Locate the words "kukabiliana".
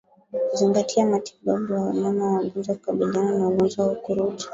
2.75-3.37